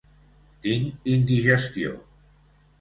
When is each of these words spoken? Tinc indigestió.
Tinc 0.67 1.13
indigestió. 1.17 1.95